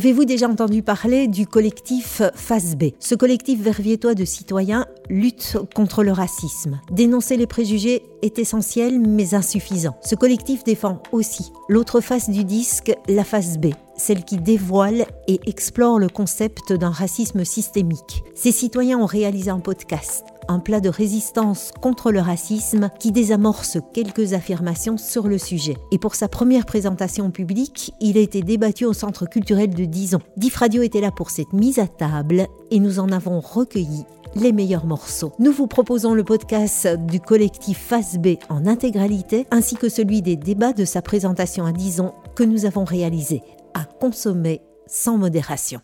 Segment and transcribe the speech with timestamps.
[0.00, 6.10] Avez-vous déjà entendu parler du collectif FASB Ce collectif verviétois de citoyens lutte contre le
[6.10, 6.80] racisme.
[6.90, 9.98] Dénoncer les préjugés est essentiel mais insuffisant.
[10.02, 15.38] Ce collectif défend aussi l'autre face du disque, la face B, celle qui dévoile et
[15.44, 18.24] explore le concept d'un racisme systémique.
[18.34, 23.78] Ces citoyens ont réalisé un podcast, un plat de résistance contre le racisme qui désamorce
[23.94, 25.76] quelques affirmations sur le sujet.
[25.92, 30.18] Et pour sa première présentation publique, il a été débattu au Centre culturel de Dison.
[30.36, 34.04] Dif Radio était là pour cette mise à table et nous en avons recueilli
[34.34, 35.32] les meilleurs morceaux.
[35.38, 40.36] Nous vous proposons le podcast du collectif Face B en intégralité, ainsi que celui des
[40.36, 43.42] débats de sa présentation à Dison que nous avons réalisé
[43.74, 45.80] à consommer sans modération.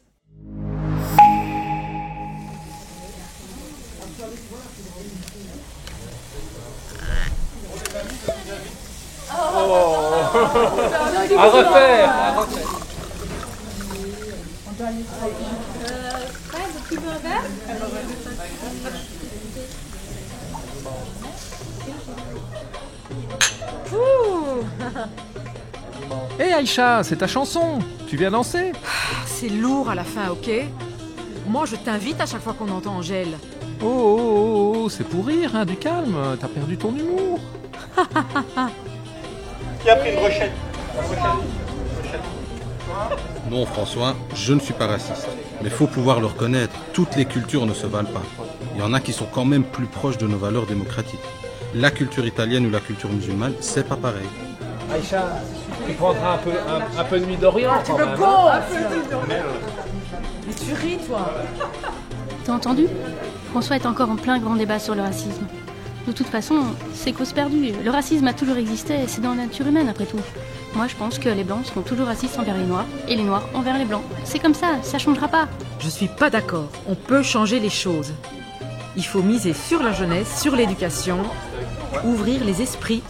[10.36, 12.76] À refaire, à refaire.
[26.38, 28.72] Hé hey Aïcha, c'est ta chanson Tu viens danser
[29.24, 30.50] C'est lourd à la fin, ok?
[31.48, 33.38] Moi, je t'invite à chaque fois qu'on entend Angèle.
[33.82, 36.36] Oh, oh, oh, oh, c'est pour rire, hein, du calme.
[36.38, 37.38] T'as perdu ton humour.
[39.86, 40.50] Qui a pris une brochette
[43.48, 45.28] Non, François, je ne suis pas raciste.
[45.62, 48.22] Mais faut pouvoir le reconnaître, toutes les cultures ne se valent pas.
[48.74, 51.20] Il y en a qui sont quand même plus proches de nos valeurs démocratiques.
[51.72, 54.26] La culture italienne ou la culture musulmane, c'est pas pareil.
[54.92, 55.24] Aïcha,
[55.86, 56.50] tu prendras un peu,
[56.98, 59.22] un, peu de nuit d'Orient Tu me gonfles
[60.48, 61.32] Mais tu ris, toi
[62.44, 62.88] T'as entendu?
[63.52, 65.46] François est encore en plein grand débat sur le racisme.
[66.06, 66.62] De toute façon,
[66.94, 67.72] c'est cause perdue.
[67.84, 70.20] Le racisme a toujours existé et c'est dans la nature humaine après tout.
[70.74, 73.48] Moi, je pense que les blancs seront toujours racistes envers les noirs et les noirs
[73.54, 74.04] envers les blancs.
[74.24, 75.48] C'est comme ça, ça changera pas.
[75.80, 76.68] Je suis pas d'accord.
[76.88, 78.12] On peut changer les choses.
[78.96, 81.18] Il faut miser sur la jeunesse, sur l'éducation,
[82.04, 83.02] ouvrir les esprits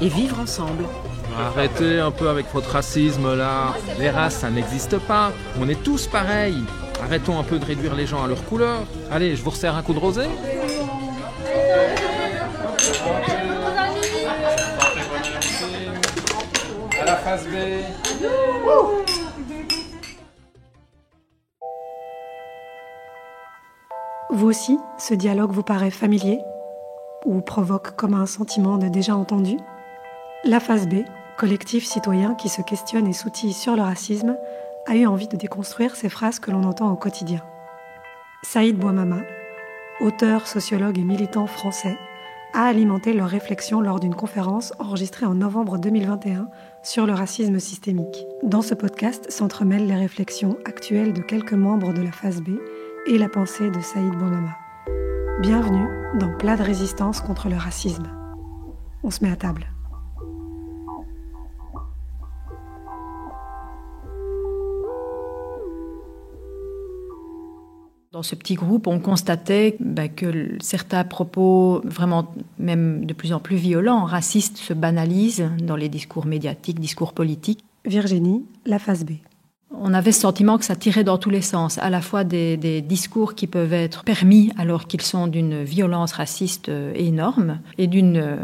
[0.00, 0.84] et vivre ensemble.
[1.38, 3.74] Arrêtez un peu avec votre racisme là.
[3.98, 5.32] Les races, ça n'existe pas.
[5.60, 6.62] On est tous pareils.
[7.02, 8.82] Arrêtons un peu de réduire les gens à leur couleur.
[9.10, 10.24] Allez, je vous resserre un coup de rosé.
[17.10, 17.56] La face B.
[24.30, 26.38] Vous aussi, ce dialogue vous paraît familier
[27.24, 29.56] ou provoque comme un sentiment de déjà entendu
[30.44, 31.02] La phase B,
[31.36, 34.36] collectif citoyen qui se questionne et s'outille sur le racisme,
[34.86, 37.42] a eu envie de déconstruire ces phrases que l'on entend au quotidien.
[38.44, 39.22] Saïd Bouamama,
[40.00, 41.98] auteur, sociologue et militant français,
[42.54, 46.48] a alimenté leur réflexion lors d'une conférence enregistrée en novembre 2021
[46.82, 48.26] sur le racisme systémique.
[48.42, 52.58] Dans ce podcast s'entremêlent les réflexions actuelles de quelques membres de la phase B
[53.06, 54.56] et la pensée de Saïd Bouamama.
[55.40, 58.10] Bienvenue dans Plat de résistance contre le racisme.
[59.02, 59.66] On se met à table.
[68.12, 73.38] Dans ce petit groupe, on constatait bah, que certains propos, vraiment même de plus en
[73.38, 77.62] plus violents, racistes, se banalisent dans les discours médiatiques, discours politiques.
[77.84, 79.12] Virginie, la phase B.
[79.70, 82.82] On avait ce sentiment que ça tirait dans tous les sens, à la fois des,
[82.82, 88.16] discours qui peuvent être permis alors qu'ils sont d'une violence raciste euh, énorme et d'une
[88.16, 88.36] euh,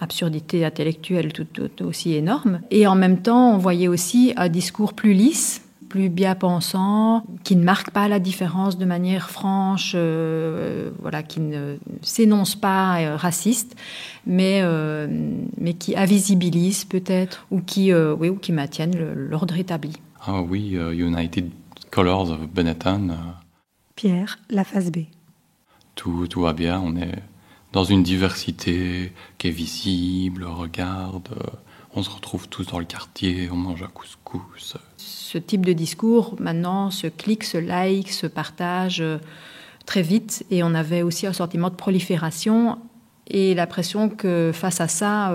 [0.00, 1.46] absurdité intellectuelle tout,
[1.84, 2.60] aussi énorme.
[2.72, 5.63] Et en même temps, on voyait aussi un discours plus lisse,
[5.94, 11.38] plus bien pensant, qui ne marque pas la différence de manière franche, euh, voilà, qui
[11.38, 13.76] ne s'énonce pas raciste,
[14.26, 14.60] mais,
[15.56, 19.92] mais qui invisibilise peut-être ou qui, oui, ou qui maintiennent l'ordre établi.
[20.26, 21.50] Ah oui, euh, United
[21.90, 23.10] Colors of Benetton.
[23.10, 23.14] Euh.
[23.94, 25.00] Pierre, la phase B.
[25.94, 27.22] Tout, tout va bien, on est
[27.72, 31.50] dans une diversité qui est visible, regarde, euh,
[31.94, 34.78] on se retrouve tous dans le quartier, on mange un couscous.
[35.34, 39.02] Ce type de discours, maintenant, se clique, se like, se partage
[39.84, 42.78] très vite, et on avait aussi un sentiment de prolifération
[43.26, 45.34] et l'impression que face à ça,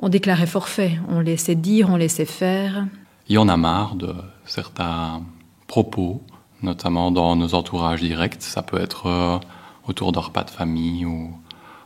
[0.00, 2.86] on déclarait forfait, on laissait dire, on laissait faire.
[3.28, 4.12] Il y en a marre de
[4.44, 5.22] certains
[5.68, 6.22] propos,
[6.60, 8.42] notamment dans nos entourages directs.
[8.42, 9.38] Ça peut être euh,
[9.86, 11.32] autour d'un repas de famille ou,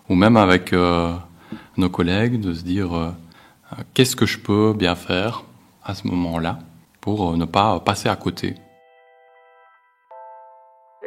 [0.08, 1.14] même avec euh,
[1.76, 3.10] nos collègues, de se dire euh,
[3.92, 5.44] qu'est-ce que je peux bien faire
[5.84, 6.58] à ce moment-là?
[7.06, 8.56] Pour ne pas passer à côté.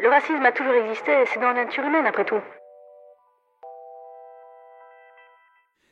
[0.01, 2.39] Le racisme a toujours existé, c'est dans la nature humaine après tout.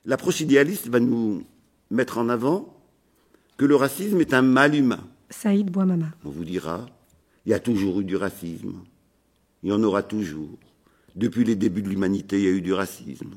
[0.06, 1.44] L'approche idéaliste va nous
[1.92, 2.74] mettre en avant
[3.57, 6.06] que le racisme est un mal humain, Saïd Bouamama.
[6.24, 6.86] On vous dira,
[7.45, 8.75] il y a toujours eu du racisme.
[9.62, 10.57] Il y en aura toujours.
[11.15, 13.31] Depuis les débuts de l'humanité, il y a eu du racisme.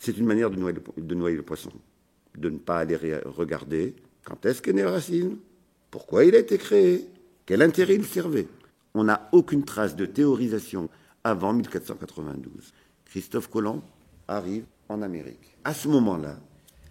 [0.00, 1.70] C'est une manière de noyer, le, de noyer le poisson.
[2.36, 3.94] De ne pas aller regarder
[4.24, 5.36] quand est-ce qu'est né le racisme,
[5.90, 7.08] pourquoi il a été créé,
[7.46, 8.48] quel intérêt il servait?
[8.94, 10.88] On n'a aucune trace de théorisation
[11.24, 12.72] avant 1492.
[13.06, 13.82] Christophe Colomb
[14.26, 15.56] arrive en Amérique.
[15.64, 16.38] À ce moment-là,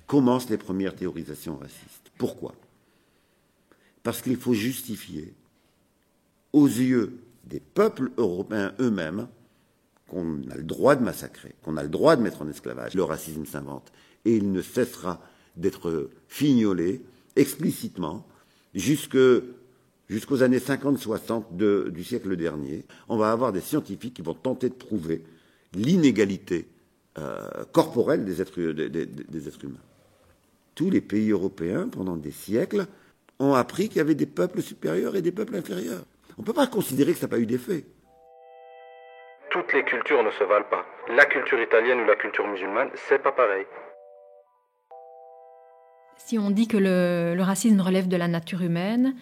[0.07, 2.11] commencent les premières théorisations racistes.
[2.17, 2.55] Pourquoi?
[4.03, 5.33] Parce qu'il faut justifier
[6.53, 9.27] aux yeux des peuples européens eux-mêmes
[10.07, 12.94] qu'on a le droit de massacrer, qu'on a le droit de mettre en esclavage.
[12.94, 13.91] Le racisme s'invente
[14.25, 15.21] et il ne cessera
[15.55, 17.03] d'être fignolé
[17.35, 18.25] explicitement
[18.79, 22.85] jusqu'aux années 50-60 du siècle dernier.
[23.09, 25.24] On va avoir des scientifiques qui vont tenter de prouver
[25.74, 26.68] l'inégalité
[27.18, 29.79] euh, corporelle des êtres, des êtres humains.
[30.75, 32.85] Tous les pays européens, pendant des siècles,
[33.39, 36.06] ont appris qu'il y avait des peuples supérieurs et des peuples inférieurs.
[36.38, 37.85] On ne peut pas considérer que ça n'a pas eu d'effet.
[39.50, 40.85] Toutes les cultures ne se valent pas.
[41.09, 43.65] La culture italienne ou la culture musulmane, c'est pas pareil.
[46.17, 49.15] Si on dit que le, racisme relève de la nature humaine,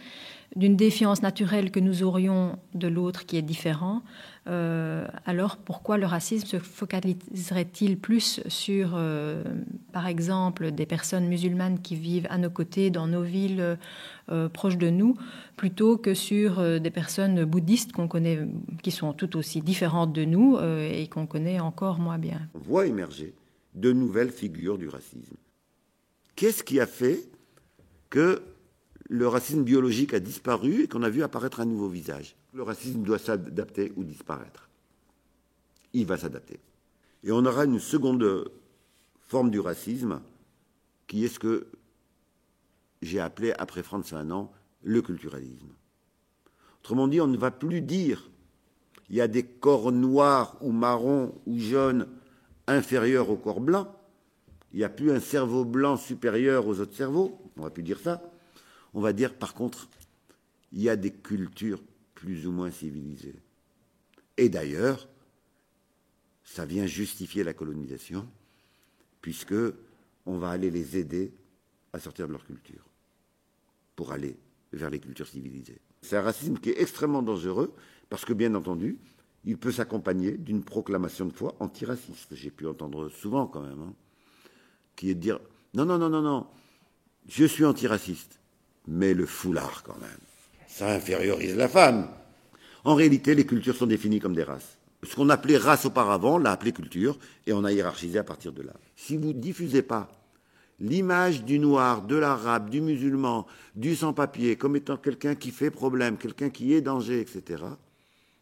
[0.56, 4.04] d'une défiance naturelle que nous aurions de l'autre qui est différent,
[4.48, 9.44] euh, alors pourquoi le racisme se focaliserait-il plus sur, euh,
[9.92, 13.78] par exemple, des personnes musulmanes qui vivent à nos côtés dans nos villes
[14.32, 15.18] euh, proches de nous,
[15.58, 18.40] plutôt que sur des personnes bouddhistes qu'on connaît,
[18.82, 22.42] qui sont tout aussi différentes de nous et qu'on connaît encore moins bien?
[22.54, 23.34] On voit émerger
[23.74, 25.36] de nouvelles figures du racisme.
[26.36, 27.28] Qu'est-ce qui a fait
[28.10, 28.42] que
[29.08, 32.36] le racisme biologique a disparu et qu'on a vu apparaître un nouveau visage?
[32.54, 34.70] Le racisme doit s'adapter ou disparaître.
[35.94, 36.60] Il va s'adapter.
[37.24, 38.52] Et on aura une seconde
[39.28, 40.22] forme du racisme
[41.08, 41.68] qui est ce que
[43.02, 44.50] j'ai appelé, après Franz Fanon,
[44.84, 45.70] le culturalisme.
[46.80, 48.30] Autrement dit, on ne va plus dire
[49.10, 52.08] il y a des corps noirs ou marrons ou jaunes
[52.68, 53.88] inférieurs aux corps blancs
[54.76, 57.98] il n'y a plus un cerveau blanc supérieur aux autres cerveaux, on va plus dire
[57.98, 58.22] ça.
[58.94, 59.88] On va dire par contre,
[60.74, 61.82] il y a des cultures
[62.14, 63.38] plus ou moins civilisées.
[64.36, 65.08] Et d'ailleurs,
[66.44, 68.28] ça vient justifier la colonisation,
[69.22, 69.56] puisque
[70.26, 71.32] on va aller les aider
[71.94, 72.84] à sortir de leur culture,
[73.96, 74.36] pour aller
[74.74, 75.80] vers les cultures civilisées.
[76.02, 77.74] C'est un racisme qui est extrêmement dangereux,
[78.10, 78.98] parce que bien entendu,
[79.46, 82.36] il peut s'accompagner d'une proclamation de foi antiraciste.
[82.36, 83.80] J'ai pu entendre souvent quand même.
[83.80, 83.94] Hein
[84.96, 85.40] qui est de dire
[85.74, 86.48] non, non, non, non, non,
[87.28, 88.40] je suis antiraciste,
[88.88, 90.20] mais le foulard quand même,
[90.68, 92.08] ça infériorise la femme.
[92.84, 94.78] En réalité, les cultures sont définies comme des races.
[95.04, 98.54] Ce qu'on appelait race auparavant, on l'a appelé culture, et on a hiérarchisé à partir
[98.54, 98.74] de là.
[98.96, 100.10] Si vous ne diffusez pas
[100.80, 103.46] l'image du noir, de l'arabe, du musulman,
[103.76, 107.64] du sans-papier, comme étant quelqu'un qui fait problème, quelqu'un qui est danger, etc.,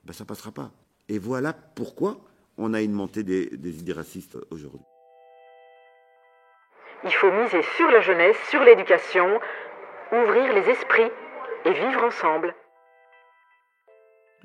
[0.03, 0.71] ben ça ne passera pas.
[1.09, 2.19] Et voilà pourquoi
[2.57, 4.81] on a une montée des idées racistes aujourd'hui.
[7.05, 9.27] Il faut miser sur la jeunesse, sur l'éducation,
[10.11, 11.11] ouvrir les esprits
[11.65, 12.55] et vivre ensemble.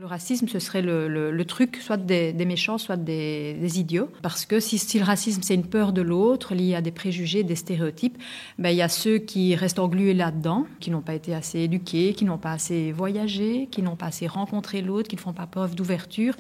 [0.01, 4.09] Le racisme, ce serait le, truc soit des, méchants, soit des, idiots.
[4.23, 7.57] Parce que si, le racisme, c'est une peur de l'autre, liée à des préjugés, des
[7.57, 8.17] stéréotypes,
[8.59, 12.15] ben, il y a ceux qui restent englués là-dedans, qui n'ont pas été assez éduqués,
[12.15, 15.47] qui n'ont pas assez voyagé, qui n'ont pas assez rencontré l'autre, qui ne font pas
[15.47, 16.35] preuve d'ouverture.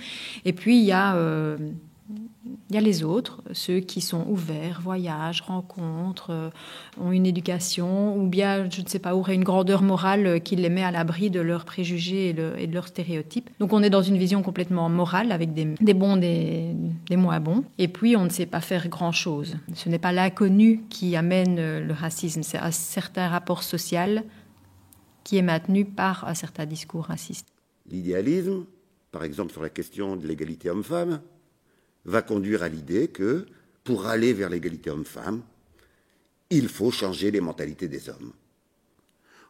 [0.44, 1.14] Et puis, il y a...
[1.16, 1.56] Euh,
[2.70, 6.50] il y a les autres, ceux qui sont ouverts, voyagent, rencontrent, euh,
[7.00, 10.68] ont une éducation, ou bien, je ne sais pas, auraient une grandeur morale qui les
[10.68, 13.50] met à l'abri de leurs préjugés et, de leurs stéréotypes.
[13.58, 15.64] Donc on est dans une vision complètement morale, avec des,
[15.94, 16.74] bons, des,
[17.08, 17.64] des, moins bons.
[17.78, 19.56] Et puis on ne sait pas faire grand-chose.
[19.74, 24.24] Ce n'est pas l'inconnu qui amène le racisme, c'est un certain rapport social
[25.24, 27.48] qui est maintenu par un certain discours raciste.
[27.90, 28.64] L'idéalisme,
[29.12, 31.20] par exemple sur la question de l'égalité homme-femme,
[32.08, 33.46] va conduire à l'idée que
[33.84, 35.42] pour aller vers l'égalité homme-femme,
[36.50, 38.32] il faut changer les mentalités des hommes.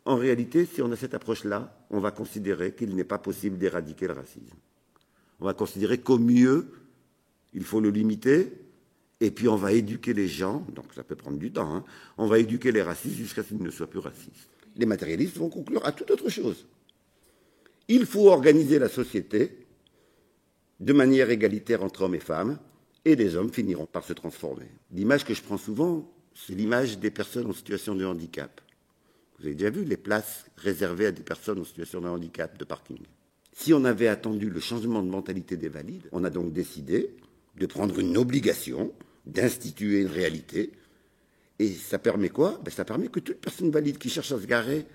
[0.04, 4.08] En réalité, si on a cette approche-là, on va considérer qu'il n'est pas possible d'éradiquer
[4.08, 4.56] le racisme.
[5.40, 6.72] On va considérer qu'au mieux,
[7.54, 8.52] il faut le limiter,
[9.20, 11.84] et puis on va éduquer les gens, donc ça peut prendre du temps, hein.
[12.16, 14.48] on va éduquer les racistes jusqu'à ce qu'ils ne soient plus racistes.
[14.76, 16.66] Les matérialistes vont conclure à toute autre chose.
[17.86, 19.67] Il faut organiser la société
[20.80, 22.58] de manière égalitaire entre hommes et femmes,
[23.04, 24.66] et les hommes finiront par se transformer.
[24.92, 28.60] L'image que je prends souvent, c'est l'image des personnes en situation de handicap.
[29.38, 32.64] Vous avez déjà vu les places réservées à des personnes en situation de handicap de
[32.64, 32.98] parking.
[33.52, 37.10] Si on avait attendu le changement de mentalité des valides, on a donc décidé
[37.56, 38.92] de prendre une obligation,
[39.26, 40.72] d'instituer une réalité.
[41.58, 42.60] Et ça permet quoi?
[42.64, 44.86] Ben, Ça permet que toute personne valide qui cherche à se garer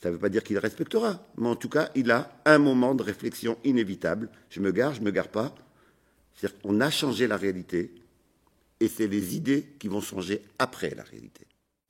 [0.00, 2.94] Ça ne veut pas dire qu'il respectera, mais en tout cas, il a un moment
[2.94, 4.28] de réflexion inévitable.
[4.48, 5.54] Je me gare, je ne me gare pas.
[6.34, 7.92] C'est-à-dire qu'on a changé la réalité,
[8.80, 11.46] et c'est les idées qui vont changer après la réalité.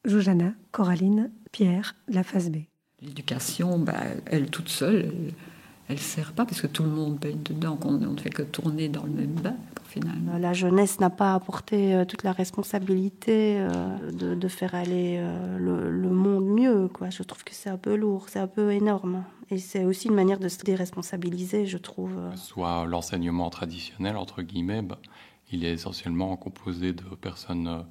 [0.07, 2.59] Joujana, Coraline, Pierre, la phase B.
[3.03, 5.35] L'éducation, bah, elle toute seule, elle
[5.95, 8.89] ne sert pas parce que tout le monde baigne dedans, on ne fait que tourner
[8.89, 9.57] dans le même bain.
[9.89, 10.37] Finalement.
[10.37, 16.11] La jeunesse n'a pas apporté euh, toute la responsabilité euh, de, faire aller euh, le,
[16.11, 16.89] monde mieux.
[16.89, 17.09] Quoi.
[17.09, 19.25] Je trouve que c'est un peu lourd, c'est un peu énorme.
[19.51, 22.13] Et c'est aussi une manière de se déresponsabiliser, je trouve.
[22.35, 24.99] Soit l'enseignement traditionnel, entre guillemets, bah,
[25.51, 27.87] il est essentiellement composé de personnes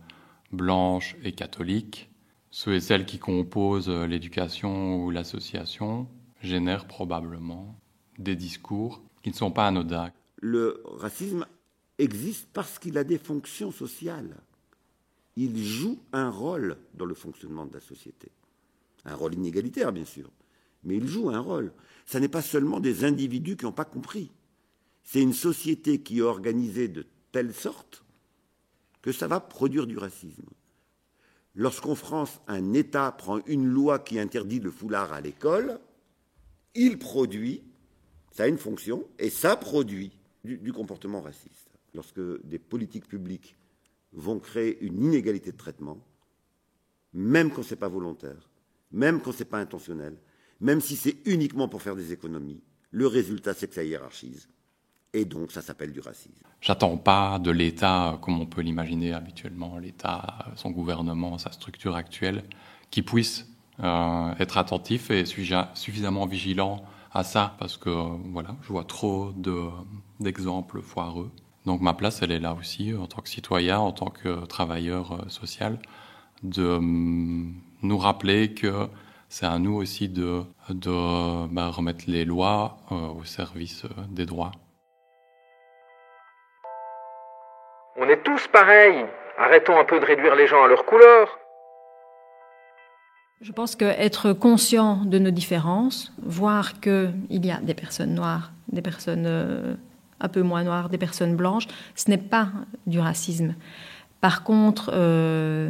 [0.51, 2.11] blanches et catholiques.
[2.51, 6.07] Ceux et celles qui composent l'éducation ou l'association
[6.43, 7.75] génèrent probablement
[8.17, 10.11] des discours qui ne sont pas anodins.
[10.41, 11.45] Le racisme
[11.97, 14.35] existe parce qu'il a des fonctions sociales.
[15.35, 18.31] Il joue un rôle dans le fonctionnement de la société.
[19.05, 20.29] Un rôle inégalitaire, bien sûr,
[20.83, 21.71] mais il joue un rôle.
[22.05, 24.31] Ce n'est pas seulement des individus qui n'ont pas compris.
[25.03, 28.03] C'est une société qui est organisée de telle sorte
[29.01, 30.49] que ça va produire du racisme.
[31.55, 35.79] Lorsqu'en France, un État prend une loi qui interdit le foulard à l'école,
[36.75, 37.63] il produit
[38.37, 40.11] ça a une fonction et ça produit
[40.43, 41.71] du, comportement raciste.
[41.95, 43.55] Lorsque des politiques publiques
[44.13, 45.97] vont créer une inégalité de traitement,
[47.13, 48.47] même quand ce n'est pas volontaire,
[48.91, 50.15] même quand ce n'est pas intentionnel,
[50.61, 54.47] même si c'est uniquement pour faire des économies, le résultat c'est que ça hiérarchise.
[55.13, 56.43] Et donc ça s'appelle du racisme.
[56.61, 62.43] J'attends pas de l'État, comme on peut l'imaginer habituellement, l'État, son gouvernement, sa structure actuelle,
[62.91, 63.47] qui puisse
[63.79, 66.85] euh, être attentif et suffisamment vigilant
[67.17, 67.89] à ça parce que
[68.31, 69.31] voilà, je vois trop
[70.19, 71.31] d'exemples foireux.
[71.65, 75.13] Donc ma place, elle est là aussi en tant que citoyen, en tant que travailleur
[75.13, 75.79] euh, social,
[76.43, 78.87] de hum, nous rappeler que
[79.29, 84.25] c'est à nous aussi de, de bah, remettre les lois euh, au service euh, des
[84.25, 84.51] droits.
[87.97, 89.05] On est tous pareils.
[89.39, 91.39] Arrêtons un peu de réduire les gens à leur couleur.
[93.41, 98.81] Je pense qu'être conscient de nos différences, voir qu'il y a des personnes noires, des
[98.81, 99.75] personnes euh,
[100.19, 102.49] un peu moins noires, des personnes blanches, ce n'est pas
[102.87, 103.53] du racisme.
[104.21, 105.69] Par contre, euh,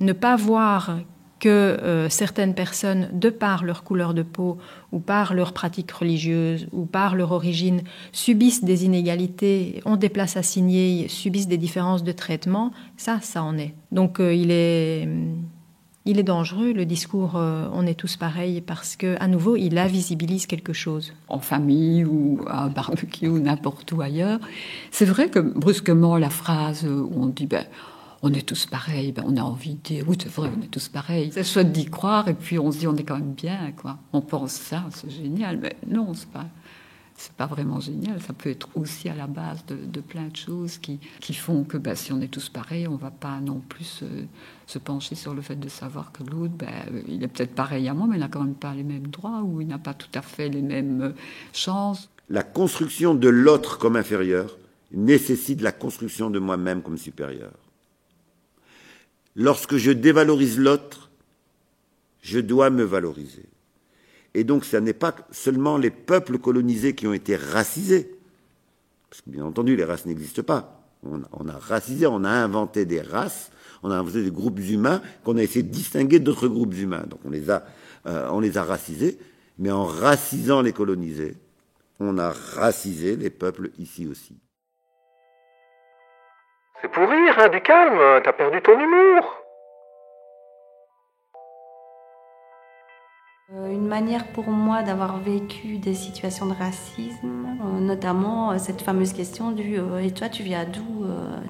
[0.00, 0.98] ne pas voir
[1.38, 4.58] que euh, certaines personnes, de par leur couleur de peau
[4.90, 10.36] ou par leur pratique religieuse ou par leur origine, subissent des inégalités, ont des places
[10.36, 13.72] assignées, subissent des différences de traitement, ça, ça en est.
[13.92, 15.08] Donc il est
[16.08, 19.76] il est dangereux, le discours euh, on est tous pareils, parce que à nouveau, il
[19.76, 21.12] invisibilise quelque chose.
[21.28, 24.40] En famille ou à un barbecue ou n'importe où ailleurs.
[24.90, 27.66] C'est vrai que brusquement, la phrase où on dit ben,
[28.22, 30.70] on est tous pareils, ben, on a envie de dire oui, c'est vrai, on est
[30.70, 31.30] tous pareils.
[31.32, 33.98] C'est chouette d'y croire, et puis on se dit on est quand même bien, quoi.
[34.14, 36.46] On pense ça, c'est génial, mais non, c'est pas
[37.18, 38.22] c'est pas vraiment génial.
[38.22, 41.76] Ça peut être aussi à la base de, plein de choses qui, qui font que
[41.76, 44.04] bah, si on est tous pareils, on va pas non plus se,
[44.76, 46.66] pencher sur le fait de savoir que l'autre, bah,
[47.06, 49.40] il est peut-être pareil à moi, mais il n'a quand même pas les mêmes droits
[49.42, 51.12] ou il n'a pas tout à fait les mêmes euh,
[51.54, 52.10] chances.
[52.28, 54.58] La construction de l'autre comme inférieur
[54.92, 57.52] nécessite la construction de moi-même comme supérieur.
[59.36, 61.08] Lorsque je dévalorise l'autre,
[62.20, 63.46] je dois me valoriser.
[64.34, 68.14] Et donc, ce n'est pas seulement les peuples colonisés qui ont été racisés.
[69.08, 70.82] Parce que, bien entendu, les races n'existent pas.
[71.02, 73.50] On, a racisé, on a inventé des races,
[73.82, 77.04] on a inventé des groupes humains qu'on a essayé de distinguer d'autres groupes humains.
[77.06, 77.64] Donc, on les a,
[78.06, 79.18] euh, on les a racisés.
[79.58, 81.36] Mais en racisant les colonisés,
[81.98, 84.38] on a racisé les peuples ici aussi.
[86.80, 89.47] C'est pour rire, hein, du calme, t'as perdu ton humour.
[93.50, 99.14] Une manière pour moi d'avoir vécu des situations de racisme, euh, notamment euh, cette fameuse
[99.14, 101.06] question du Et toi, tu viens d'où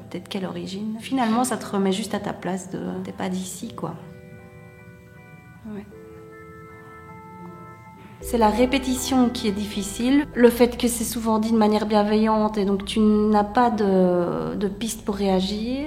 [0.09, 0.97] T'es de quelle origine?
[1.01, 3.97] Finalement, ça te remet juste à ta place de T'es pas d'ici, quoi.
[8.21, 12.59] C'est la répétition qui est difficile, le fait que c'est souvent dit de manière bienveillante
[12.59, 15.87] et donc tu n'as pas de, de piste pour réagir.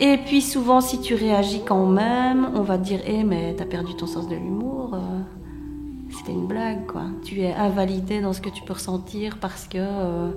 [0.00, 3.64] Et puis souvent, si tu réagis quand même, on va te dire Eh, mais t'as
[3.64, 4.94] perdu ton sens de l'humour.
[4.94, 4.98] Euh,
[6.10, 7.02] c'était une blague, quoi.
[7.24, 10.30] Tu es invalidé dans ce que tu peux ressentir parce que euh,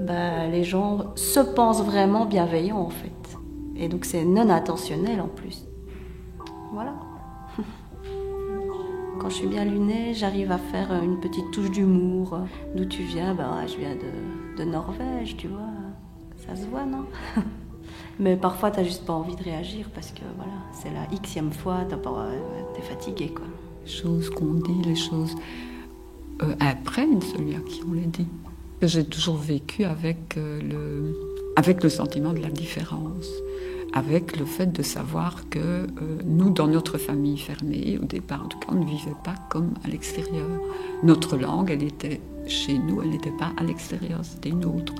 [0.00, 3.38] bah, les gens se pensent vraiment bienveillants, en fait.
[3.76, 5.64] Et donc, c'est non intentionnel en plus.
[6.72, 6.94] Voilà.
[9.18, 12.40] Quand je suis bien lunée, j'arrive à faire une petite touche d'humour.
[12.74, 13.34] D'où tu viens?
[13.34, 15.60] Ben, je viens de, de Norvège, tu vois.
[16.36, 17.06] Ça se voit, non?
[18.18, 21.80] Mais parfois, t'as juste pas envie de réagir parce que voilà, c'est la xème fois,
[21.84, 23.44] t'es fatigué quoi.
[23.84, 25.34] Les choses qu'on dit, les choses
[26.42, 28.26] euh, imprègnent celui à qui on les dit.
[28.82, 33.26] J'ai toujours vécu avec, euh, le, avec le sentiment de la différence,
[33.92, 35.86] avec le fait de savoir que euh,
[36.24, 39.74] nous, dans notre famille fermée, au départ en tout cas, on ne vivait pas comme
[39.84, 40.48] à l'extérieur.
[41.02, 44.94] Notre langue, elle était chez nous, elle n'était pas à l'extérieur, c'était une autre.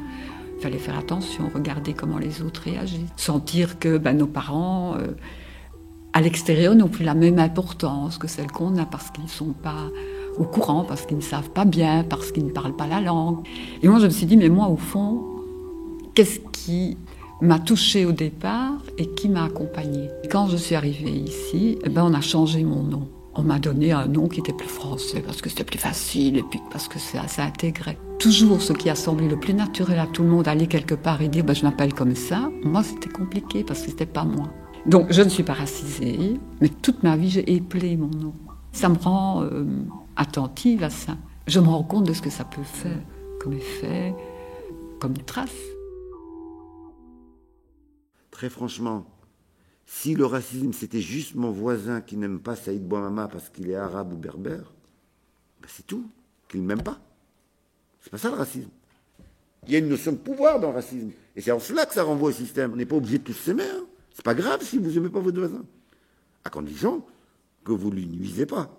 [0.57, 5.09] Il fallait faire attention, regarder comment les autres réagissent, sentir que ben, nos parents, euh,
[6.13, 9.53] à l'extérieur, n'ont plus la même importance que celle qu'on a parce qu'ils ne sont
[9.53, 9.91] pas
[10.39, 13.47] au courant, parce qu'ils ne savent pas bien, parce qu'ils ne parlent pas la langue.
[13.83, 15.23] Et moi, je me suis dit, mais moi, au fond,
[16.15, 16.97] qu'est-ce qui
[17.43, 20.09] m'a touchée au départ et qui m'a accompagnée?
[20.31, 23.09] Quand je suis arrivée ici, eh ben, on a changé mon nom.
[23.39, 26.43] On m'a donné un nom qui était plus français parce que c'était plus facile et
[26.43, 27.99] puis parce que ça, ça intégrait.
[28.19, 31.21] Toujours ce qui a semblé le plus naturel à tout le monde, aller quelque part
[31.21, 34.49] et dire ben, je m'appelle comme ça, moi c'était compliqué parce que c'était pas moi.
[34.87, 38.35] Donc je ne suis pas racisée, mais toute ma vie j'ai éplé mon nom.
[38.73, 39.67] Ça me rend euh,
[40.17, 41.19] attentive à ça.
[41.47, 43.03] Je me rends compte de ce que ça peut faire
[43.39, 44.15] comme effet,
[44.99, 45.51] comme trace.
[48.31, 49.05] Très franchement,
[49.87, 53.77] si le racisme c'était juste mon voisin qui n'aime pas Saïd Bouamama parce qu'il est
[53.77, 54.73] arabe ou berbère,
[55.61, 56.05] ben c'est tout,
[56.49, 57.01] qu'il ne m'aime pas.
[58.01, 58.71] C'est pas ça le racisme.
[59.67, 61.11] Il y a une notion de pouvoir dans le racisme.
[61.35, 62.73] Et c'est en cela que ça renvoie au système.
[62.73, 63.65] On n'est pas obligé de tous s'aimer.
[63.65, 63.85] Hein.
[64.15, 65.65] C'est pas grave si vous n'aimez pas votre voisin.
[66.45, 67.03] À condition
[67.65, 68.71] que vous ne lui nuisez pas.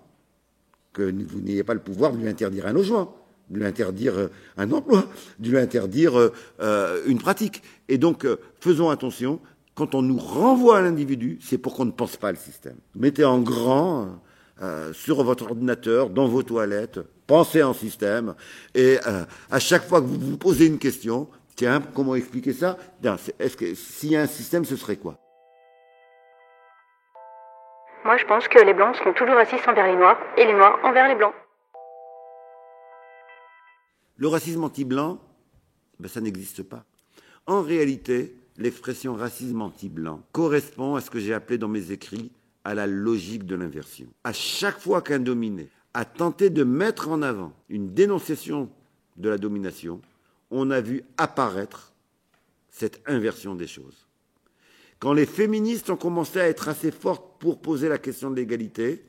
[0.92, 3.14] Que vous n'ayez pas le pouvoir de lui interdire un logement,
[3.50, 5.06] de lui interdire euh, un emploi,
[5.38, 7.62] de lui interdire euh, euh, une pratique.
[7.88, 8.26] Et donc,
[8.60, 9.40] faisons attention.
[9.78, 12.76] Quand on nous renvoie à l'individu, c'est pour qu'on ne pense pas le système.
[12.96, 14.20] Mettez en grand
[14.92, 18.34] sur votre ordinateur, dans vos toilettes, pensez en système.
[18.74, 18.98] Et
[19.48, 22.76] à chaque fois que vous vous posez une question, tiens, comment expliquer ça?
[23.38, 25.14] Est-ce que s'il y a un système, ce serait quoi?
[28.04, 30.80] Moi, je pense que les Blancs seront toujours racistes envers les Noirs et les Noirs
[30.82, 31.34] envers les Blancs.
[34.16, 35.20] Le racisme anti-blanc,
[36.00, 36.82] ben, ça n'existe pas.
[37.46, 42.30] En réalité, l'expression racisme anti-blanc correspond à ce que j'ai appelé dans mes écrits
[42.64, 44.08] à la logique de l'inversion.
[44.24, 48.68] À chaque fois qu'un dominé a tenté de mettre en avant une dénonciation
[49.16, 50.00] de la domination,
[50.50, 51.92] on a vu apparaître
[52.68, 54.06] cette inversion des choses.
[54.98, 59.04] Quand les féministes ont commencé à être assez fortes pour poser la question de l'égalité,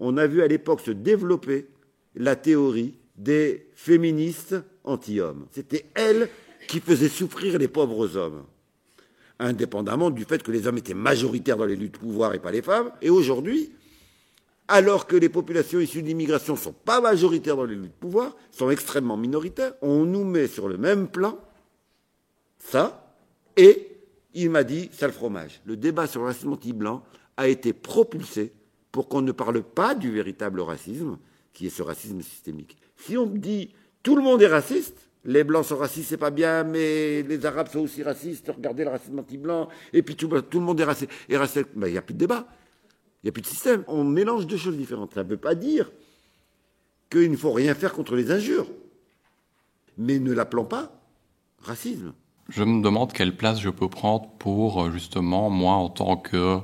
[0.00, 1.68] on a vu à l'époque se développer
[2.14, 5.46] la théorie des féministes anti-hommes.
[5.50, 6.28] C'était elles
[6.66, 8.44] qui faisaient souffrir les pauvres hommes,
[9.38, 12.50] indépendamment du fait que les hommes étaient majoritaires dans les luttes de pouvoir et pas
[12.50, 12.90] les femmes.
[13.02, 13.72] Et aujourd'hui,
[14.68, 18.00] alors que les populations issues de l'immigration ne sont pas majoritaires dans les luttes de
[18.00, 21.38] pouvoir, sont extrêmement minoritaires, on nous met sur le même plan
[22.58, 23.14] ça
[23.56, 23.88] et
[24.34, 25.60] il m'a dit, c'est le fromage.
[25.64, 27.02] Le débat sur le racisme anti-blanc
[27.36, 28.52] a été propulsé
[28.92, 31.18] pour qu'on ne parle pas du véritable racisme,
[31.52, 32.76] qui est ce racisme systémique.
[32.96, 36.64] Si on dit, tout le monde est raciste, les blancs sont racistes, c'est pas bien,
[36.64, 40.80] mais les arabes sont aussi racistes, regardez le racisme anti-blanc, et puis tout, le monde
[40.80, 41.10] est raciste.
[41.28, 42.46] Il n'y a plus de débat,
[43.22, 43.84] il n'y a plus de système.
[43.88, 45.14] On mélange deux choses différentes.
[45.14, 45.90] Ça ne veut pas dire
[47.10, 48.68] qu'il ne faut rien faire contre les injures,
[49.96, 50.92] mais ne l'appelons pas
[51.60, 52.12] racisme
[52.48, 56.58] je me demande quelle place je peux prendre pour euh, justement moi en tant que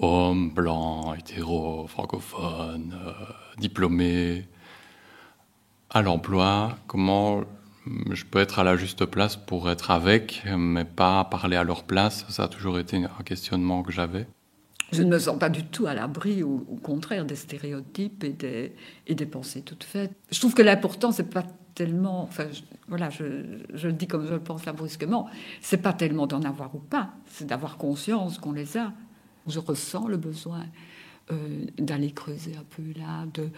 [0.00, 3.12] homme blanc, hétéro, francophone, euh,
[3.58, 4.46] diplômé,
[5.90, 7.42] à l'emploi, comment
[8.10, 11.84] je peux être à la juste place pour être avec, mais pas parler à leur
[11.84, 12.26] place.
[12.28, 14.26] Ça a toujours été un questionnement que j'avais.
[14.92, 18.72] Je ne me sens pas du tout à l'abri, au contraire, des stéréotypes et des,
[19.06, 20.12] et des pensées toutes faites.
[20.30, 23.24] Je trouve que l'important, c'est pas tellement, enfin, je, voilà, je,
[23.86, 25.28] le dis comme je le pense là brusquement,
[25.60, 28.92] c'est pas tellement d'en avoir ou pas, c'est d'avoir conscience qu'on les a.
[29.46, 30.64] Je ressens le besoin
[31.30, 33.50] euh, d'aller creuser un peu là, de,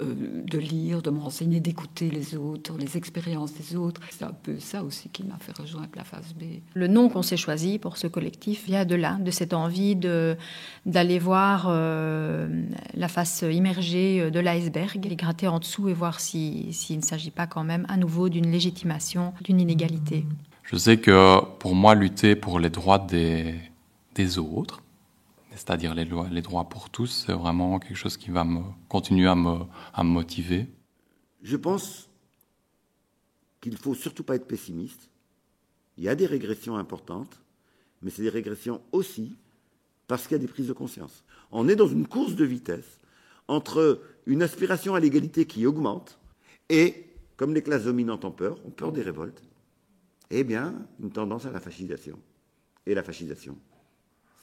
[0.00, 4.00] de lire, de me renseigner, d'écouter les autres, les expériences des autres.
[4.10, 6.60] C'est un peu ça aussi qui m'a fait rejoindre la phase B.
[6.74, 10.36] Le nom qu'on s'est choisi pour ce collectif vient de là, de cette envie de,
[10.84, 16.72] d'aller voir euh, la face immergée de l'iceberg, et gratter en dessous et voir s'il
[16.96, 20.26] ne s'agit pas quand même à nouveau d'une légitimation, d'une inégalité.
[20.64, 23.54] Je sais que pour moi, lutter pour les droits des,
[24.14, 24.82] des autres,
[25.56, 29.34] c'est-à-dire les, les droits pour tous, c'est vraiment quelque chose qui va me continuer à
[29.34, 29.60] me,
[29.92, 30.68] à me motiver.
[31.42, 32.08] Je pense
[33.60, 35.08] qu'il ne faut surtout pas être pessimiste.
[35.96, 37.40] Il y a des régressions importantes,
[38.02, 39.36] mais c'est des régressions aussi
[40.06, 41.24] parce qu'il y a des prises de conscience.
[41.50, 42.98] On est dans une course de vitesse
[43.48, 46.18] entre une aspiration à l'égalité qui augmente
[46.68, 49.42] et, comme les classes dominantes ont peur, ont peur des révoltes,
[50.30, 52.18] eh bien, une tendance à la fascisation.
[52.86, 53.56] Et la fascisation,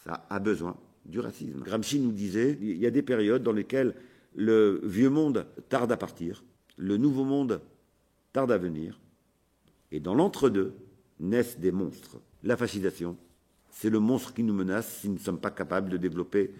[0.03, 1.61] ça a besoin du racisme.
[1.61, 3.95] Gramsci nous disait, il y a des périodes dans lesquelles
[4.35, 6.43] Le vieux monde tarde à partir,
[6.77, 7.61] le nouveau monde
[8.31, 8.99] tarde à venir,
[9.91, 10.73] et dans l'entre-deux
[11.19, 12.17] naissent des monstres.
[12.43, 13.17] La fascisation,
[13.69, 16.53] c'est le monstre qui nous menace si nous ne sommes pas capables de développer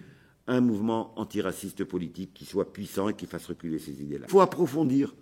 [0.47, 4.25] un mouvement antiraciste politique qui soit puissant et qui fasse reculer ces idées-là.
[4.27, 5.15] Il faut approfondir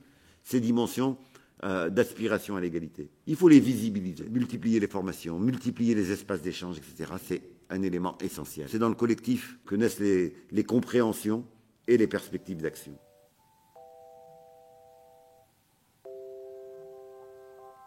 [0.43, 1.17] ces dimensions
[1.63, 3.09] euh, d'aspiration à l'égalité.
[3.27, 7.11] Il faut les visibiliser, multiplier les formations, multiplier les espaces d'échange, etc.
[7.23, 8.67] C'est un élément essentiel.
[8.69, 11.45] C'est dans le collectif que naissent les, compréhensions
[11.87, 12.97] et les perspectives d'action.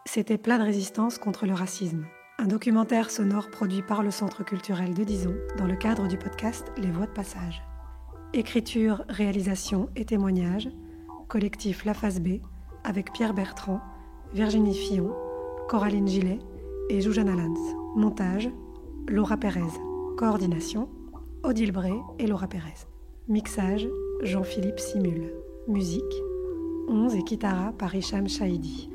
[0.05, 2.05] C'était Plat de résistance contre le racisme,
[2.37, 6.71] un documentaire sonore produit par le Centre culturel de Dison dans le cadre du podcast
[6.77, 7.63] Les Voix de passage.
[8.33, 10.69] Écriture, réalisation et témoignage,
[11.27, 12.39] collectif La Phase B,
[12.83, 13.81] avec Pierre Bertrand,
[14.33, 15.15] Virginie Fillon,
[15.67, 16.39] Coraline Gillet
[16.89, 17.59] et Joujana Lanz.
[17.95, 18.49] Montage,
[19.07, 19.61] Laura Pérez.
[20.17, 20.87] Coordination,
[21.43, 22.87] Odile Bray et Laura Pérez.
[23.27, 23.87] Mixage,
[24.21, 25.33] Jean-Philippe Simule.
[25.67, 26.03] Musique,
[26.87, 28.89] 11 et Kitara par Hicham Shahidi.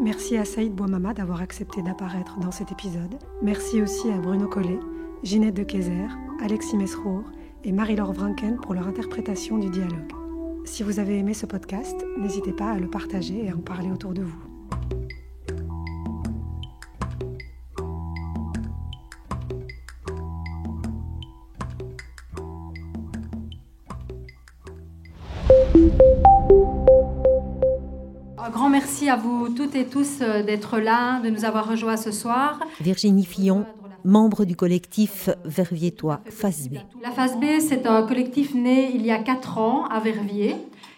[0.00, 3.14] Merci à Saïd Bouamama d'avoir accepté d'apparaître dans cet épisode.
[3.42, 4.78] Merci aussi à Bruno Collet,
[5.22, 6.08] Ginette de Kayser,
[6.42, 7.22] Alexis Mesrour
[7.64, 10.12] et Marie-Laure Vranken pour leur interprétation du dialogue.
[10.64, 13.90] Si vous avez aimé ce podcast, n'hésitez pas à le partager et à en parler
[13.90, 15.03] autour de vous.
[28.54, 32.12] Grand merci à vous toutes et tous euh, d'être là, de nous avoir rejoints ce
[32.12, 32.60] soir.
[32.80, 33.66] Virginie Fillon,
[34.04, 36.76] membre du collectif Verviers-Toi, Phase B.
[37.02, 40.54] La Phase B, c'est un collectif né il y a quatre ans à Verviers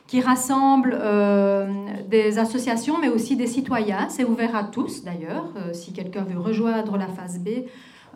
[0.07, 1.67] qui rassemble euh,
[2.11, 4.07] des associations mais aussi des citoyens.
[4.11, 5.47] C'est ouvert à tous d'ailleurs.
[5.57, 7.49] Euh, si quelqu'un veut rejoindre la Phase B,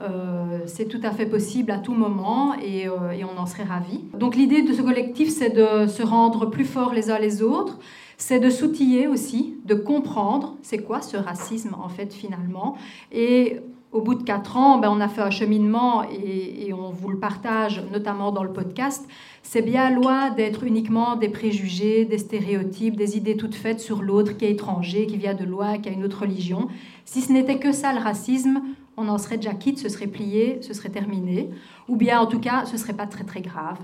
[0.03, 4.01] euh, c'est tout à fait possible à tout moment et, et on en serait ravis.
[4.19, 7.79] Donc l'idée de ce collectif, c'est de se rendre plus forts les uns les autres,
[8.21, 12.77] c'est de s'outiller aussi, de comprendre c'est quoi ce racisme en fait finalement.
[13.11, 13.61] Et
[13.93, 17.19] au bout de quatre ans, ben, on a fait un cheminement et, on vous le
[17.19, 19.09] partage notamment dans le podcast.
[19.43, 24.37] C'est bien loin d'être uniquement des préjugés, des stéréotypes, des idées toutes faites sur l'autre
[24.37, 26.69] qui est étranger, qui vient de loin, qui a une autre religion.
[27.07, 28.61] Si ce n'était que ça le racisme,
[28.97, 31.51] on en serait déjà quitte, ce serait plié, ce serait terminé.
[31.89, 33.79] Ou bien en tout cas, ce serait pas très très grave.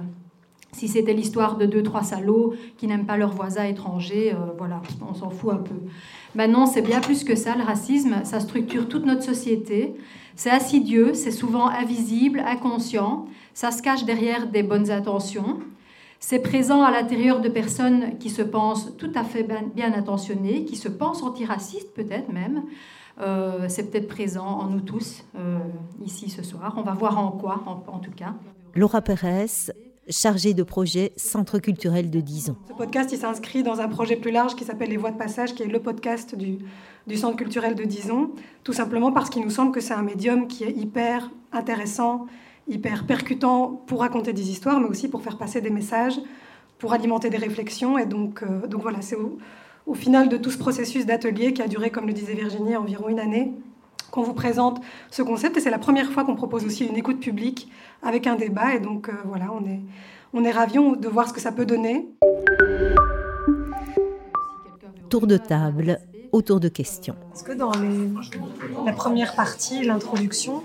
[0.77, 4.83] Si c'était l'histoire de deux, trois salauds qui n'aiment pas leurs voisins étrangers, euh, voilà,
[5.11, 5.75] on s'en fout un peu.
[6.35, 9.95] Ben non, c'est bien plus que ça, le racisme, ça structure toute notre société.
[10.35, 15.61] C'est assidieux, c'est souvent invisible, inconscient, ça se cache derrière des bonnes intentions.
[16.21, 20.77] C'est présent à l'intérieur de personnes qui se pensent tout à fait bien intentionnées, qui
[20.77, 22.65] se pensent antiracistes peut-être même.
[23.23, 25.57] Euh, c'est peut-être présent en nous tous euh,
[26.05, 26.75] ici ce soir.
[26.77, 28.35] On va voir en quoi, en, en tout cas.
[28.75, 29.71] Laura Pérez,
[30.09, 32.57] chargée de projet Centre culturel de Dison.
[32.69, 35.63] Ce podcast s'inscrit dans un projet plus large qui s'appelle Les Voix de Passage, qui
[35.63, 36.59] est le podcast du,
[37.17, 38.31] Centre culturel de Dison,
[38.65, 42.27] tout simplement parce qu'il nous semble que c'est un médium qui est hyper intéressant,
[42.69, 46.19] hyper percutant pour raconter des histoires, mais aussi pour faire passer des messages,
[46.79, 47.99] pour alimenter des réflexions.
[47.99, 49.17] Et donc, euh, voilà, c'est
[49.87, 53.09] au final de tout ce processus d'atelier qui a duré, comme le disait Virginie, environ
[53.09, 53.53] une année,
[54.11, 55.57] qu'on vous présente ce concept.
[55.57, 57.71] Et c'est la première fois qu'on propose aussi une écoute publique
[58.03, 58.75] avec un débat.
[58.75, 59.81] Et donc euh, voilà, on est,
[60.33, 62.09] on est ravis de voir ce que ça peut donner.
[65.09, 66.01] Tour de table,
[66.33, 67.15] autour de questions.
[67.35, 68.11] Est-ce que dans les,
[68.85, 70.63] la première partie, l'introduction,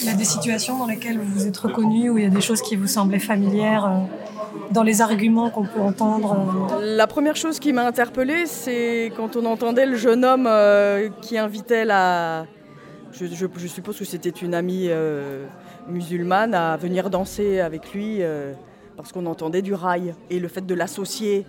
[0.00, 2.30] il y a des situations dans lesquelles vous vous êtes reconnu, où il y a
[2.30, 3.98] des choses qui vous semblaient familières euh,
[4.70, 6.36] dans les arguments qu'on peut entendre
[6.80, 6.96] euh...
[6.96, 11.38] La première chose qui m'a interpellée, c'est quand on entendait le jeune homme euh, qui
[11.38, 12.46] invitait la...
[13.12, 15.46] Je, je, je suppose que c'était une amie euh,
[15.88, 18.52] musulmane à venir danser avec lui euh,
[18.96, 20.14] parce qu'on entendait du rail.
[20.30, 21.46] Et le fait de l'associer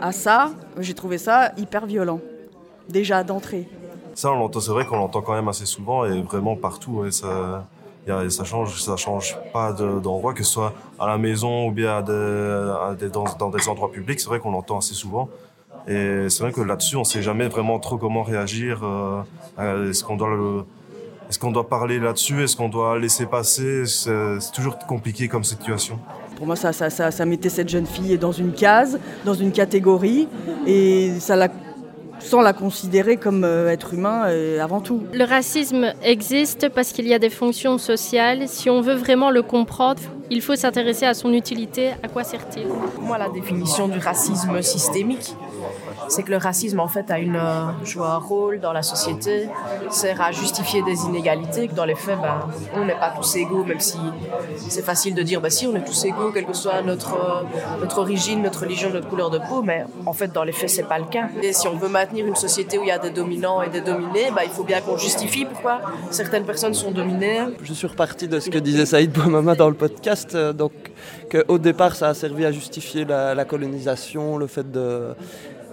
[0.00, 2.20] à ça, j'ai trouvé ça hyper violent,
[2.88, 3.68] déjà d'entrée.
[4.14, 7.04] Ça, on l'entend, c'est vrai qu'on l'entend quand même assez souvent et vraiment partout.
[7.06, 7.66] Et ça,
[8.10, 11.72] a, ça change, ça change pas d'endroit, de, que ce soit à la maison ou
[11.72, 14.20] bien dans, des endroits publics.
[14.20, 15.28] C'est vrai qu'on l'entend assez souvent.
[15.88, 18.80] Et c'est vrai que là-dessus, on sait jamais vraiment trop comment réagir.
[18.82, 20.64] Euh, Est-ce qu'on doit
[21.28, 25.98] est-ce qu'on doit parler là-dessus Est-ce qu'on doit laisser passer C'est toujours compliqué comme situation.
[26.36, 29.50] Pour moi, ça, ça, ça, ça, mettait cette jeune fille dans une case, dans une
[29.50, 30.28] catégorie,
[30.66, 31.48] et ça la,
[32.26, 35.02] sans la considérer comme euh, être humain euh, avant tout.
[35.12, 38.48] Le racisme existe parce qu'il y a des fonctions sociales.
[38.48, 41.90] Si on veut vraiment le comprendre, il faut s'intéresser à son utilité.
[42.02, 42.66] À quoi sert-il?
[43.00, 45.34] Moi, la définition du racisme systémique,
[46.08, 49.48] c'est que le racisme en fait a une, euh, joue un rôle dans la société,
[49.90, 53.64] sert à justifier des inégalités, que dans les faits, ben, on n'est pas tous égaux,
[53.64, 53.98] même si
[54.68, 57.42] c'est facile de dire, bah si, on est tous égaux, quelle que soit notre, euh,
[57.80, 60.88] notre origine, notre religion, notre couleur de peau, mais en fait, dans les faits, c'est
[60.88, 61.28] pas le cas.
[61.42, 63.80] Et si on veut maintenir une société où il y a des dominants et des
[63.80, 67.40] dominés, bah, il faut bien qu'on justifie pourquoi certaines personnes sont dominées.
[67.62, 70.72] Je suis reparti de ce que disait Saïd Boumama dans le podcast, euh, donc
[71.30, 75.14] qu'au départ, ça a servi à justifier la colonisation, le fait de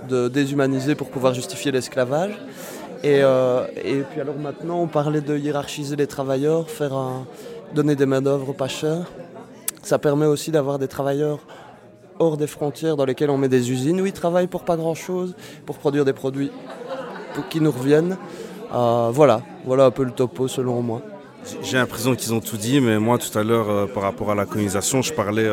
[0.07, 2.33] de déshumaniser pour pouvoir justifier l'esclavage.
[3.03, 6.93] Et, euh, et, puis alors maintenant, on parlait de hiérarchiser les travailleurs, faire
[7.73, 9.11] donner des main-d'œuvre pas chères.
[9.81, 11.39] Ça permet aussi d'avoir des travailleurs
[12.19, 15.35] hors des frontières dans lesquelles on met des usines où ils travaillent pour pas grand-chose,
[15.65, 16.51] pour produire des produits
[17.49, 18.17] qui nous reviennent.
[18.73, 21.01] Euh, voilà, voilà un peu le topo selon moi.
[21.61, 24.35] J'ai l'impression qu'ils ont tout dit, mais moi tout à l'heure, euh, par rapport à
[24.35, 25.49] la colonisation, je parlais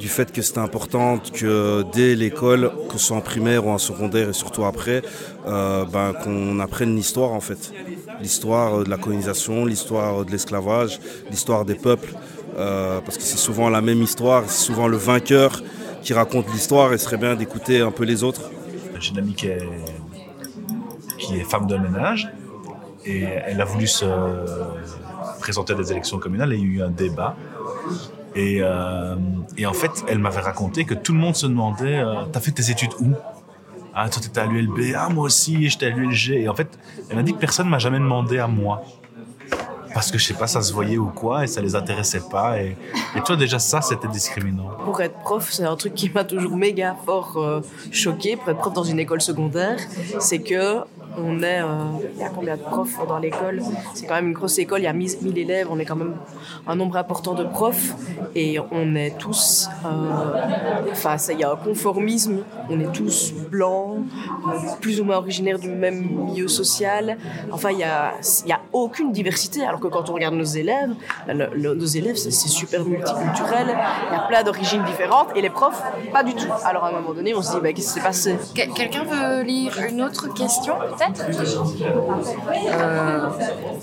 [0.00, 3.78] du fait que c'était important que dès l'école, que ce soit en primaire ou en
[3.78, 5.02] secondaire et surtout après,
[5.46, 7.72] euh, ben, qu'on apprenne l'histoire en fait.
[8.20, 10.98] L'histoire de la colonisation, l'histoire de l'esclavage,
[11.30, 12.12] l'histoire des peuples.
[12.56, 15.62] parce que c'est souvent la même histoire, c'est souvent le vainqueur
[16.02, 18.50] qui raconte l'histoire et ce serait bien d'écouter un peu les autres.
[18.98, 19.68] J'ai une amie qui est,
[21.18, 22.28] qui est femme de ménage
[23.04, 24.06] et elle a voulu se
[25.40, 27.36] présenter à des élections communales et il y a eu un débat.
[28.34, 29.16] Et, euh,
[29.56, 32.52] et en fait, elle m'avait raconté que tout le monde se demandait euh, T'as fait
[32.52, 33.12] tes études où?
[33.94, 34.94] Ah, toi, t'étais à l'ULB.
[34.96, 36.30] Ah, moi aussi, j'étais à l'ULG.
[36.30, 38.82] Et en fait, elle m'a dit que personne m'a jamais demandé à moi.
[39.92, 42.62] Parce que je sais pas, ça se voyait ou quoi, et ça les intéressait pas.
[42.62, 42.76] Et,
[43.16, 44.68] et toi, déjà, ça, c'était discriminant.
[44.84, 48.36] Pour être prof, c'est un truc qui m'a toujours méga fort euh, choqué.
[48.36, 49.78] Pour être prof dans une école secondaire,
[50.20, 50.84] c'est que
[51.24, 51.66] on est, euh,
[52.14, 53.62] il y a combien de profs dans l'école?
[53.94, 56.14] C'est quand même une grosse école, il y a 1000 élèves, on est quand même
[56.66, 57.94] un nombre important de profs
[58.34, 63.98] et on est tous, euh, enfin, il y a un conformisme, on est tous blancs,
[64.80, 67.18] plus ou moins originaires du même milieu social.
[67.52, 68.14] Enfin, il n'y a,
[68.50, 70.90] a aucune diversité, alors que quand on regarde nos élèves,
[71.28, 76.22] nos élèves, c'est super multiculturel, il y a plein d'origines différentes et les profs, pas
[76.22, 76.48] du tout.
[76.64, 78.36] Alors à un moment donné, on se dit, bah, qu'est-ce qui s'est passé?
[78.54, 81.09] Quelqu'un veut lire une autre question euh,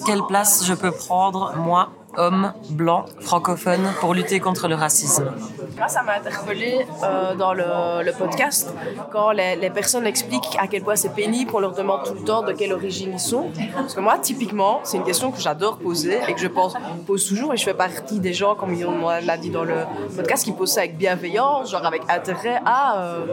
[0.06, 5.32] quelle place je peux prendre, moi, homme blanc francophone pour lutter contre le racisme.
[5.78, 8.74] Moi, ça m'a interpellé euh, dans le, podcast
[9.12, 12.42] quand les, personnes expliquent à quel point c'est pénible, qu'on leur demande tout le temps
[12.42, 13.52] de quelle origine ils sont.
[13.76, 16.74] Parce que moi, typiquement, c'est une question que j'adore poser et que je pense,
[17.06, 19.76] pose toujours et je fais partie des gens, comme on l'a dit dans le
[20.16, 23.00] podcast, qui posent ça avec bienveillance, genre avec intérêt à.
[23.00, 23.26] Euh,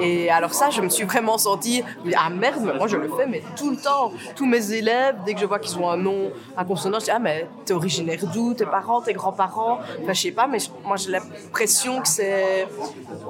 [0.00, 1.84] et alors, ça, je me suis vraiment sentie,
[2.16, 4.12] ah merde, mais moi je le fais, mais tout le temps.
[4.34, 7.10] Tous mes élèves, dès que je vois qu'ils ont un nom à consonance, je dis,
[7.12, 10.96] ah, mais t'es originaire d'où, tes parents, tes grands-parents, enfin je sais pas, mais moi
[10.96, 12.66] j'ai l'impression que c'est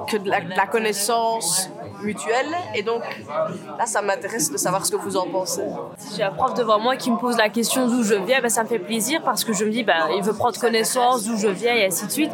[0.07, 0.41] que de la,
[0.71, 1.69] connaissance
[2.01, 3.01] mutuelle et donc
[3.77, 5.65] là ça m'intéresse de savoir ce que vous en pensez.
[5.97, 8.49] Si j'ai un prof devant moi qui me pose la question d'où je viens, ben,
[8.49, 11.37] ça me fait plaisir parce que je me dis ben, il veut prendre connaissance d'où
[11.37, 12.31] je viens et ainsi de suite.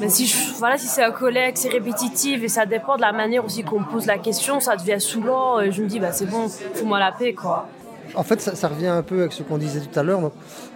[0.00, 3.12] Mais si je, voilà si c'est un collègue, c'est répétitif et ça dépend de la
[3.12, 6.12] manière aussi qu'on me pose la question, ça devient saoulant et je me dis ben,
[6.12, 7.68] c'est bon, fous-moi la paix quoi.
[8.14, 10.32] En fait, ça, revient un peu avec ce qu'on disait tout à l'heure.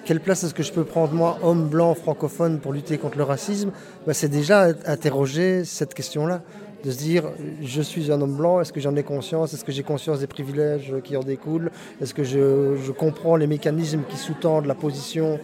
[0.07, 3.25] Quelle place est-ce que je peux prendre, moi, homme blanc francophone, pour lutter contre le
[3.25, 3.73] racisme?
[4.07, 6.41] Bah, C'est déjà interroger cette question-là.
[6.85, 7.25] De se dire,
[7.63, 9.53] je suis un homme blanc, est-ce que j'en ai conscience?
[9.53, 11.71] Est-ce que j'ai conscience des privilèges qui en découlent?
[12.01, 15.39] Est-ce que je, comprends les mécanismes qui sous-tendent la position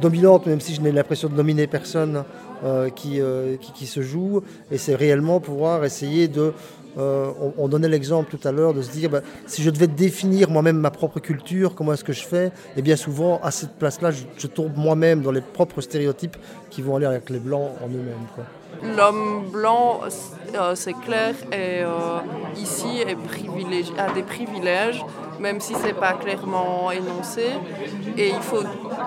[0.00, 2.22] dominante, même si je n'ai l'impression de dominer personne,
[2.64, 4.42] euh, euh, qui, qui, se joue?
[4.70, 6.52] Et c'est réellement pouvoir essayer de
[6.98, 10.50] euh, on, donnait l'exemple tout à l'heure de se dire, bah, si je devais définir
[10.50, 13.74] moi-même ma propre culture, comment est-ce que je fais Et eh bien souvent, à cette
[13.78, 16.36] place-là, je, tombe moi-même dans les propres stéréotypes
[16.70, 18.96] qui vont aller avec les blancs en eux-mêmes.
[18.96, 20.00] L'homme blanc,
[20.54, 22.18] euh, c'est clair, et euh,
[22.56, 23.16] ici est
[23.98, 25.04] a des privilèges,
[25.38, 27.46] même si c'est pas clairement énoncé.
[28.16, 28.62] Et il faut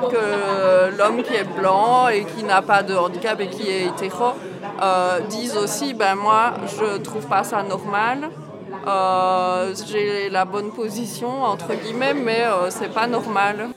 [0.09, 4.33] que l'homme qui est blanc et qui n'a pas de handicap et qui est hétéro
[4.81, 8.29] euh, disent aussi ben moi je trouve pas ça normal.
[8.87, 13.69] Euh, j'ai la bonne position entre guillemets, mais euh, c'est pas normal.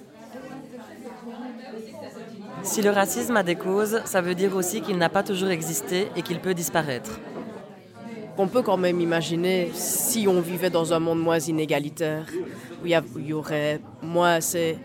[2.62, 6.08] Si le racisme a des causes, ça veut dire aussi qu'il n'a pas toujours existé
[6.16, 7.20] et qu'il peut disparaître.
[8.38, 12.26] On peut quand même imaginer si on vivait dans un monde moins inégalitaire,
[12.82, 14.78] où il y, aurait moins ces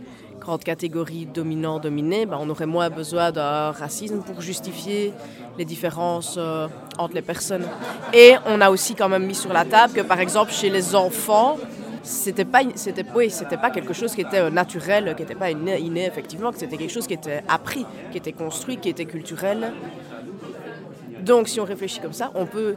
[0.49, 5.13] grandes catégories dominants-dominés, ben on aurait moins besoin d'un racisme pour justifier
[5.59, 7.67] les différences euh, entre les personnes.
[8.13, 10.95] Et on a aussi quand même mis sur la table que par exemple chez les
[10.95, 11.57] enfants,
[12.01, 15.51] c'était pas c'était oui, c'était pas quelque chose qui était euh, naturel, qui n'était pas
[15.51, 19.71] inné, effectivement, que c'était quelque chose qui était appris, qui était construit, qui était culturel.
[21.21, 22.73] Donc si on réfléchit comme ça, on peut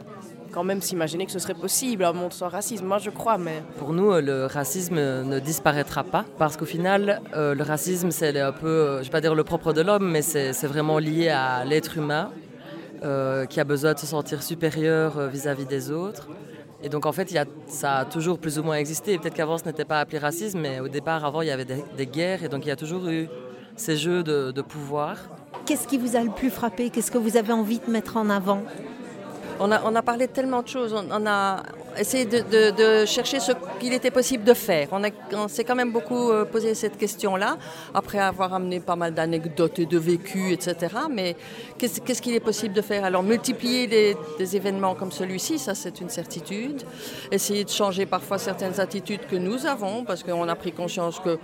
[0.53, 2.85] quand même s'imaginer que ce serait possible un monde sans racisme.
[2.85, 3.63] Moi, je crois, mais...
[3.79, 8.51] Pour nous, le racisme ne disparaîtra pas parce qu'au final, euh, le racisme, c'est un
[8.51, 11.29] peu, euh, je ne vais pas dire le propre de l'homme, mais c'est vraiment lié
[11.29, 12.31] à l'être humain
[13.03, 16.27] euh, qui a besoin de se sentir supérieur vis-à-vis des autres.
[16.83, 19.17] Et donc, en fait, y a, ça a toujours plus ou moins existé.
[19.17, 22.05] Peut-être qu'avant, ce n'était pas appelé racisme, mais au départ, avant, il y avait des,
[22.05, 22.43] guerres.
[22.43, 23.27] Et donc, il y a toujours eu
[23.75, 25.17] ces jeux de, de pouvoir.
[25.65, 26.89] Qu'est-ce qui vous a le plus frappé?
[26.89, 28.63] Qu'est-ce que vous avez envie de mettre en avant?
[29.59, 30.93] On a, parlé de tellement de choses.
[30.93, 31.63] On, a
[31.97, 34.89] essayé de, chercher ce qu'il était possible de faire.
[34.91, 37.57] On, s'est quand même beaucoup euh, posé cette question-là,
[37.93, 40.95] après avoir amené pas mal d'anecdotes et de vécus, etc.
[41.09, 41.35] Mais
[41.77, 43.05] qu'est-ce qu'il est possible de faire?
[43.05, 46.83] Alors, multiplier des événements comme celui-ci, ça c'est une certitude.
[47.31, 51.37] Essayer de changer parfois certaines attitudes que nous avons, parce qu'on a pris conscience que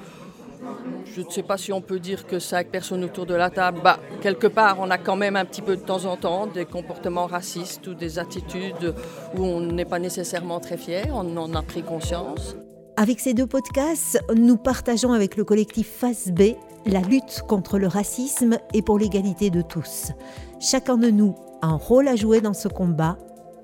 [1.05, 3.79] je ne sais pas si on peut dire que cinq personnes autour de la table,
[3.83, 6.65] bah, quelque part, on a quand même un petit peu de temps en temps des
[6.65, 8.93] comportements racistes ou des attitudes
[9.37, 12.55] où on n'est pas nécessairement très fier, on en a pris conscience.
[12.97, 17.87] Avec ces deux podcasts, nous partageons avec le collectif Face B la lutte contre le
[17.87, 20.11] racisme et pour l'égalité de tous.
[20.59, 23.17] Chacun de nous a un rôle à jouer dans ce combat.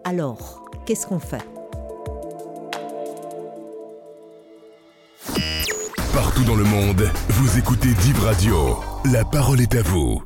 [0.03, 1.54] Alors, qu'est-ce qu'on fait?
[6.15, 8.79] Partout dans le monde, vous écoutez Div Radio.
[9.11, 10.23] La parole est à vous.